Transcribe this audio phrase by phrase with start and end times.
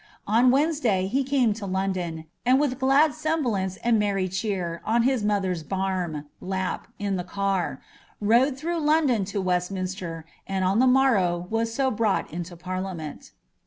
[0.25, 5.23] On WedneedaT he came lo London, and with glad semblance and merry cheer on his
[5.23, 7.79] mother's banii* (lap) in the car,
[8.19, 10.23] rode through Ixiniton to WentiniucKt.
[10.47, 13.29] and on the morrow was so brought into pailiiuneni."